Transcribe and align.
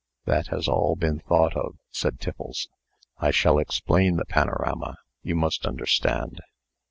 "That 0.25 0.47
has 0.47 0.67
all 0.67 0.95
been 0.95 1.19
thought 1.19 1.55
of," 1.55 1.77
said 1.91 2.19
Tiffles. 2.19 2.67
"I 3.19 3.29
shall 3.29 3.59
explain 3.59 4.15
the 4.15 4.25
panorama, 4.25 4.97
you 5.21 5.35
must 5.35 5.67
understand. 5.67 6.41